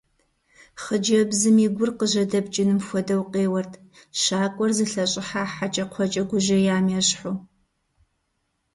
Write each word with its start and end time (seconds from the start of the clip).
Хъыджэбзым 0.81 1.55
и 1.65 1.67
гур 1.75 1.89
къыжьэдэпкӀыным 1.97 2.79
хуэдэу 2.85 3.23
къеуэрт, 3.31 3.73
щакӀуэр 4.21 4.71
зылъэщӀыхьа 4.77 5.43
хьэкӀэкхъуэкӀэ 5.53 6.23
гужьеям 6.29 6.85
ещхьу. 6.99 7.35